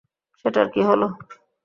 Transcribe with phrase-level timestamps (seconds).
[0.45, 1.07] সেটার কী হলো?